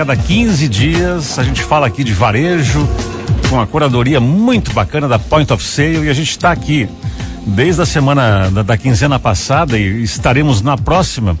[0.00, 2.88] Cada 15 dias a gente fala aqui de varejo,
[3.50, 6.88] com a curadoria muito bacana da Point of Sale e a gente está aqui
[7.46, 11.36] desde a semana da, da quinzena passada e estaremos na próxima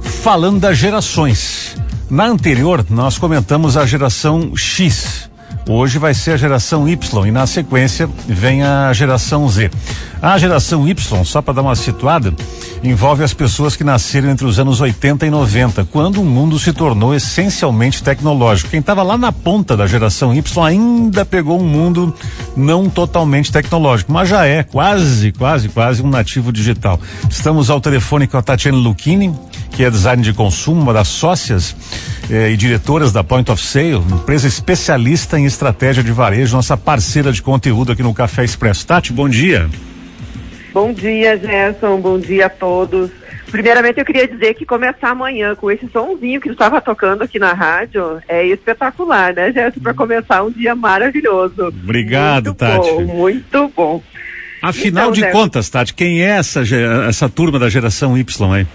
[0.00, 1.76] falando das gerações.
[2.10, 5.30] Na anterior, nós comentamos a geração X.
[5.68, 9.70] Hoje vai ser a geração Y e na sequência vem a geração Z.
[10.22, 12.32] A geração Y, só para dar uma situada,
[12.84, 16.72] envolve as pessoas que nasceram entre os anos 80 e 90, quando o mundo se
[16.72, 18.70] tornou essencialmente tecnológico.
[18.70, 22.14] Quem estava lá na ponta da geração Y ainda pegou um mundo
[22.56, 27.00] não totalmente tecnológico, mas já é quase, quase, quase um nativo digital.
[27.28, 29.34] Estamos ao telefone com a Tatiana Lucchini,
[29.76, 31.76] que é design de consumo, uma das sócias
[32.30, 37.30] eh, e diretoras da Point of Sale, empresa especialista em estratégia de varejo, nossa parceira
[37.30, 38.86] de conteúdo aqui no Café Expresso.
[38.86, 39.68] Tati, bom dia.
[40.72, 42.00] Bom dia, Gerson.
[42.00, 43.10] Bom dia a todos.
[43.50, 47.52] Primeiramente, eu queria dizer que começar amanhã com esse somzinho que estava tocando aqui na
[47.52, 49.80] rádio é espetacular, né, Gerson?
[49.80, 51.66] Para começar um dia maravilhoso.
[51.68, 52.90] Obrigado, muito Tati.
[52.90, 54.02] Bom, muito bom.
[54.62, 56.62] Afinal então, de Gerson, contas, Tati, quem é essa,
[57.06, 58.66] essa turma da geração Y aí?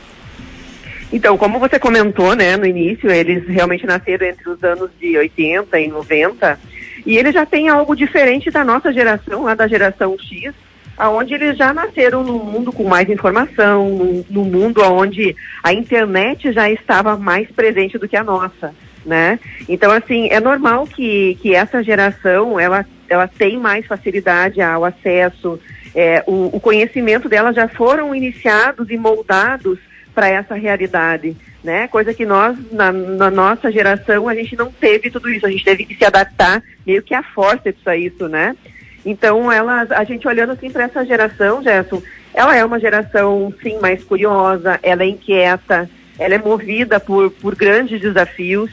[1.12, 5.80] Então, como você comentou, né, no início, eles realmente nasceram entre os anos de 80
[5.80, 6.60] e 90,
[7.06, 10.54] e eles já têm algo diferente da nossa geração, lá da geração X,
[10.98, 16.70] aonde eles já nasceram num mundo com mais informação, num, mundo onde a internet já
[16.70, 18.74] estava mais presente do que a nossa,
[19.06, 19.40] né?
[19.68, 25.60] Então, assim, é normal que, que essa geração, ela, ela tem mais facilidade ao acesso,
[25.94, 29.80] é, o, o conhecimento dela já foram iniciados e moldados
[30.14, 31.88] para essa realidade, né?
[31.88, 35.64] Coisa que nós, na, na, nossa geração, a gente não teve tudo isso, a gente
[35.64, 38.56] teve que se adaptar meio que a forceps a isso, né?
[39.06, 42.02] Então, ela, a gente olhando assim para essa geração, Gerson,
[42.34, 45.90] ela é uma geração, sim, mais curiosa, ela é inquieta,
[46.20, 48.70] ela é movida por, por grandes desafios.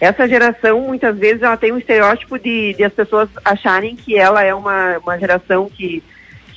[0.00, 4.42] Essa geração, muitas vezes, ela tem um estereótipo de, de as pessoas acharem que ela
[4.42, 6.02] é uma, uma geração que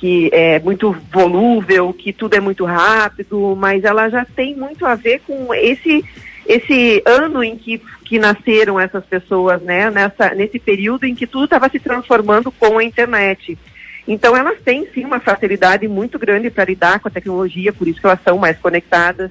[0.04, 4.94] que é muito volúvel, que tudo é muito rápido, mas ela já tem muito a
[4.94, 6.04] ver com esse
[6.46, 9.90] esse ano em que, que nasceram essas pessoas, né?
[9.90, 13.56] Nessa, nesse período em que tudo estava se transformando com a internet.
[14.06, 17.98] Então elas têm sim uma facilidade muito grande para lidar com a tecnologia, por isso
[17.98, 19.30] que elas são mais conectadas,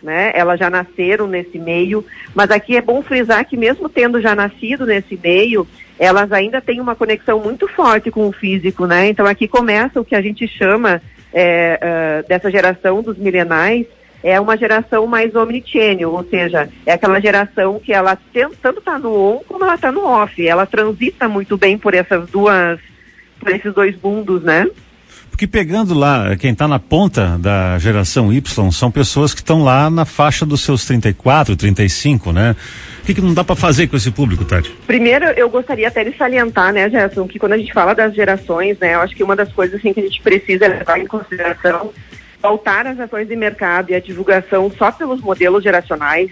[0.00, 0.30] né?
[0.36, 4.86] Elas já nasceram nesse meio, mas aqui é bom frisar que mesmo tendo já nascido
[4.86, 5.66] nesse meio,
[5.98, 9.08] elas ainda têm uma conexão muito forte com o físico, né?
[9.08, 11.00] Então aqui começa o que a gente chama
[11.32, 13.86] é, uh, dessa geração dos milenais,
[14.22, 19.12] é uma geração mais omnichannel, ou seja, é aquela geração que ela tanto está no
[19.12, 20.46] on como ela está no off.
[20.46, 22.78] Ela transita muito bem por essas duas,
[23.40, 24.68] por esses dois mundos, né?
[25.32, 29.88] Porque pegando lá, quem está na ponta da geração Y são pessoas que estão lá
[29.88, 32.54] na faixa dos seus 34, 35, né?
[33.00, 34.70] O que, que não dá para fazer com esse público, Tati?
[34.86, 38.78] Primeiro, eu gostaria até de salientar, né, Gerson, que quando a gente fala das gerações,
[38.78, 41.90] né, eu acho que uma das coisas assim, que a gente precisa levar em consideração
[42.42, 46.30] voltar as ações de mercado e a divulgação só pelos modelos geracionais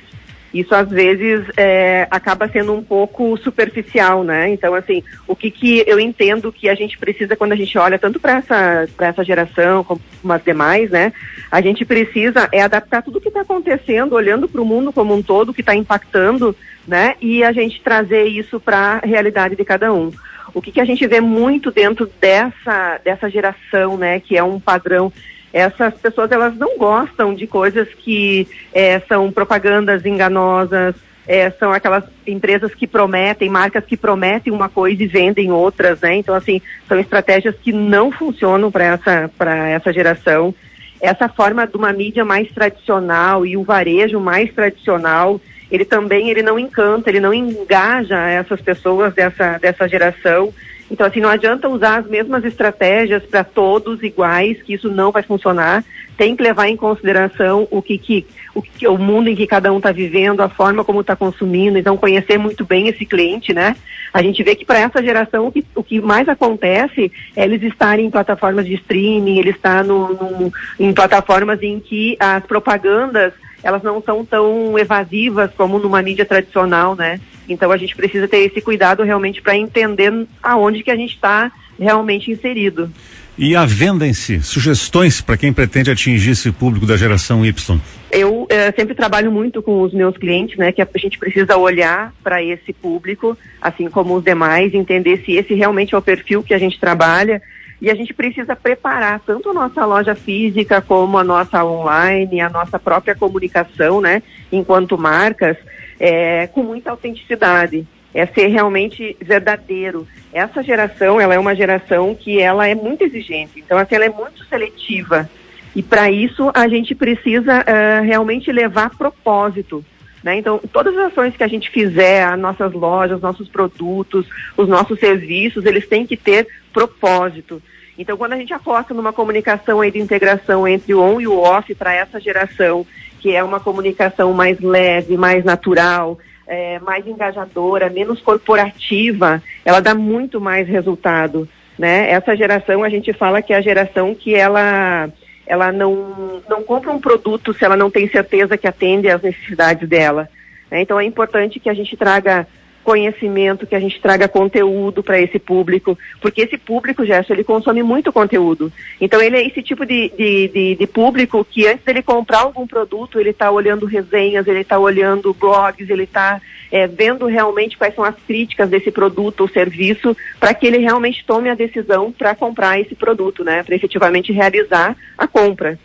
[0.52, 4.50] isso às vezes é, acaba sendo um pouco superficial, né?
[4.50, 7.98] Então, assim, o que, que eu entendo que a gente precisa quando a gente olha
[7.98, 10.00] tanto para essa, essa geração como
[10.32, 11.12] as demais, né?
[11.50, 15.14] A gente precisa é adaptar tudo o que está acontecendo, olhando para o mundo como
[15.14, 16.56] um todo, que está impactando,
[16.86, 17.14] né?
[17.20, 20.12] E a gente trazer isso para a realidade de cada um.
[20.52, 24.18] O que, que a gente vê muito dentro dessa, dessa geração, né?
[24.18, 25.12] Que é um padrão
[25.52, 30.94] essas pessoas elas não gostam de coisas que é, são propagandas enganosas,
[31.26, 36.16] é, são aquelas empresas que prometem, marcas que prometem uma coisa e vendem outras, né?
[36.16, 39.30] Então, assim, são estratégias que não funcionam para essa,
[39.68, 40.54] essa geração.
[41.00, 45.40] Essa forma de uma mídia mais tradicional e o varejo mais tradicional,
[45.70, 50.52] ele também ele não encanta, ele não engaja essas pessoas dessa, dessa geração.
[50.90, 55.22] Então, assim, não adianta usar as mesmas estratégias para todos iguais, que isso não vai
[55.22, 55.84] funcionar.
[56.16, 59.72] Tem que levar em consideração o que, que, o, que, o mundo em que cada
[59.72, 61.78] um está vivendo, a forma como está consumindo.
[61.78, 63.76] Então, conhecer muito bem esse cliente, né?
[64.12, 67.62] A gente vê que para essa geração o que, o que, mais acontece é eles
[67.62, 73.32] estarem em plataformas de streaming, ele está no, no, em plataformas em que as propagandas
[73.62, 77.20] elas não são tão evasivas como numa mídia tradicional, né?
[77.52, 80.12] Então a gente precisa ter esse cuidado realmente para entender
[80.42, 82.90] aonde que a gente está realmente inserido.
[83.38, 87.80] E a venda em si, sugestões para quem pretende atingir esse público da geração Y?
[88.10, 90.72] Eu é, sempre trabalho muito com os meus clientes, né?
[90.72, 95.54] Que a gente precisa olhar para esse público, assim como os demais, entender se esse
[95.54, 97.40] realmente é o perfil que a gente trabalha
[97.80, 102.50] e a gente precisa preparar tanto a nossa loja física como a nossa online, a
[102.50, 104.22] nossa própria comunicação, né,
[104.52, 105.56] enquanto marcas,
[105.98, 110.06] é, com muita autenticidade, é ser realmente verdadeiro.
[110.32, 114.10] Essa geração, ela é uma geração que ela é muito exigente, então assim, ela é
[114.10, 115.28] muito seletiva.
[115.74, 119.84] E para isso a gente precisa uh, realmente levar propósito.
[120.22, 120.36] Né?
[120.36, 124.26] Então, todas as ações que a gente fizer, as nossas lojas, nossos produtos,
[124.56, 127.62] os nossos serviços, eles têm que ter propósito.
[127.98, 131.38] Então, quando a gente aposta numa comunicação aí de integração entre o on e o
[131.38, 132.86] off para essa geração,
[133.18, 139.94] que é uma comunicação mais leve, mais natural, é, mais engajadora, menos corporativa, ela dá
[139.94, 141.48] muito mais resultado.
[141.78, 142.10] Né?
[142.10, 145.10] Essa geração, a gente fala que é a geração que ela
[145.50, 149.88] ela não, não compra um produto se ela não tem certeza que atende às necessidades
[149.88, 150.28] dela.
[150.70, 150.80] Né?
[150.80, 152.46] Então é importante que a gente traga
[152.82, 157.82] conhecimento, que a gente traga conteúdo para esse público, porque esse público, Gerson, ele consome
[157.82, 158.72] muito conteúdo.
[159.00, 162.66] Então ele é esse tipo de, de, de, de público que antes dele comprar algum
[162.66, 166.40] produto, ele está olhando resenhas, ele está olhando blogs, ele está
[166.70, 171.24] é, vendo realmente quais são as críticas desse produto ou serviço, para que ele realmente
[171.26, 173.62] tome a decisão para comprar esse produto, né?
[173.62, 175.78] Para efetivamente realizar a compra.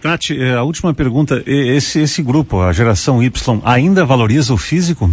[0.00, 5.08] Tati, é, a última pergunta, esse, esse grupo, a geração Y, ainda valoriza o físico?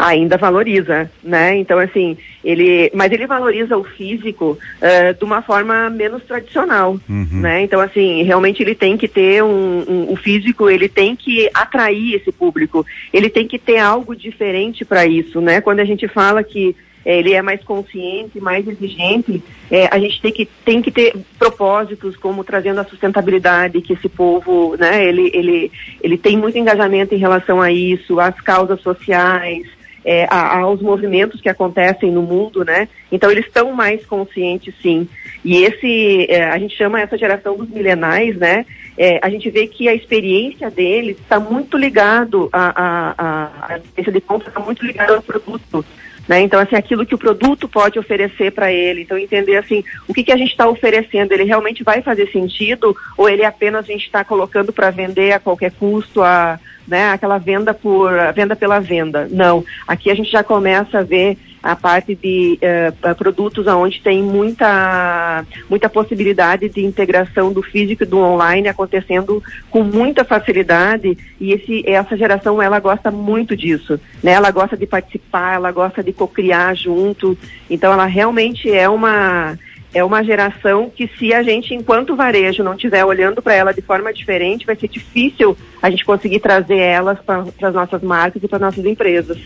[0.00, 1.56] Ainda valoriza, né?
[1.56, 7.28] Então, assim, ele, mas ele valoriza o físico uh, de uma forma menos tradicional, uhum.
[7.32, 7.62] né?
[7.62, 12.14] Então, assim, realmente ele tem que ter um, um, o físico, ele tem que atrair
[12.14, 15.60] esse público, ele tem que ter algo diferente para isso, né?
[15.60, 16.74] Quando a gente fala que
[17.04, 21.14] é, ele é mais consciente, mais exigente, é, a gente tem que, tem que ter
[21.38, 27.14] propósitos como trazendo a sustentabilidade que esse povo, né, ele, ele, ele tem muito engajamento
[27.14, 29.66] em relação a isso, as causas sociais,
[30.04, 32.88] é, aos movimentos que acontecem no mundo, né?
[33.10, 35.08] Então eles estão mais conscientes, sim.
[35.44, 38.64] E esse, é, a gente chama essa geração dos milenais, né?
[38.96, 44.48] É, a gente vê que a experiência deles está muito ligado a experiência de compra
[44.48, 45.84] está muito ligada ao produto.
[46.30, 46.42] Né?
[46.42, 49.02] Então, assim, aquilo que o produto pode oferecer para ele.
[49.02, 52.96] Então, entender assim, o que, que a gente está oferecendo, ele realmente vai fazer sentido
[53.18, 57.36] ou ele apenas a gente está colocando para vender a qualquer custo, a, né, aquela
[57.36, 59.26] venda por venda pela venda.
[59.28, 64.22] Não, aqui a gente já começa a ver a parte de uh, produtos onde tem
[64.22, 71.52] muita muita possibilidade de integração do físico e do online acontecendo com muita facilidade e
[71.52, 74.32] esse essa geração ela gosta muito disso, né?
[74.32, 77.36] Ela gosta de participar, ela gosta de co-criar junto.
[77.68, 79.58] Então ela realmente é uma
[79.92, 83.82] é uma geração que se a gente, enquanto varejo, não estiver olhando para ela de
[83.82, 88.48] forma diferente, vai ser difícil a gente conseguir trazer elas para as nossas marcas e
[88.48, 89.38] para nossas empresas.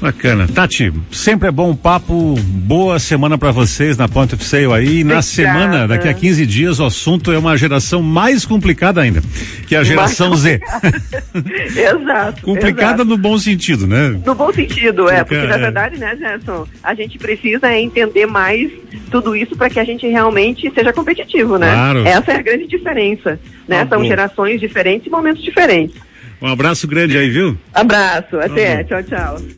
[0.00, 0.48] Bacana.
[0.48, 5.04] Tati, sempre é bom papo, boa semana para vocês na Point of Sale aí.
[5.04, 9.20] Na semana, daqui a 15 dias, o assunto é uma geração mais complicada ainda,
[9.66, 10.58] que é a geração Z.
[11.76, 12.42] exato.
[12.42, 13.04] complicada exato.
[13.04, 14.18] no bom sentido, né?
[14.24, 18.70] No bom sentido, é, porque na verdade, né, Gerson, a gente precisa entender mais
[19.10, 21.72] tudo isso para que a gente realmente seja competitivo, né?
[21.72, 22.06] Claro.
[22.06, 23.38] Essa é a grande diferença,
[23.68, 23.82] né?
[23.82, 24.06] Ah, São bom.
[24.06, 25.96] gerações diferentes e momentos diferentes.
[26.40, 27.56] Um abraço grande aí, viu?
[27.74, 29.50] Abraço, até, tá tchau, tchau.